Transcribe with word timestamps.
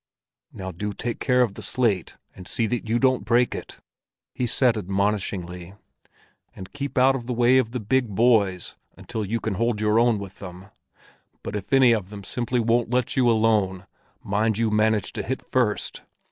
"Now 0.51 0.71
do 0.71 0.93
take 0.93 1.19
care 1.19 1.43
of 1.43 1.53
the 1.53 1.61
slate, 1.61 2.15
and 2.35 2.47
see 2.47 2.65
that 2.65 2.89
you 2.89 2.97
don't 2.97 3.23
break 3.23 3.53
it!" 3.53 3.77
he 4.33 4.47
said 4.47 4.75
admonishingly. 4.75 5.75
"And 6.55 6.73
keep 6.73 6.97
out 6.97 7.15
of 7.15 7.27
the 7.27 7.33
way 7.35 7.59
of 7.59 7.69
the 7.69 7.79
big 7.79 8.07
boys 8.07 8.73
until 8.97 9.23
you 9.23 9.39
can 9.39 9.53
hold 9.53 9.79
your 9.79 9.99
own 9.99 10.17
with 10.17 10.39
them. 10.39 10.69
But 11.43 11.55
if 11.55 11.71
any 11.71 11.91
of 11.91 12.09
them 12.09 12.23
simply 12.23 12.59
won't 12.59 12.89
let 12.89 13.15
you 13.15 13.29
alone, 13.29 13.85
mind 14.23 14.57
you 14.57 14.71
manage 14.71 15.13
to 15.13 15.21
hit 15.21 15.43
first! 15.45 16.01